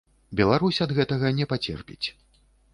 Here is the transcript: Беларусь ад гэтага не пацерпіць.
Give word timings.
Беларусь 0.39 0.79
ад 0.87 0.95
гэтага 1.01 1.33
не 1.43 1.49
пацерпіць. 1.53 2.07